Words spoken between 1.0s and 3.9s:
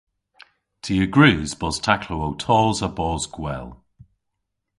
a grys bos taklow ow tos ha bos gwell.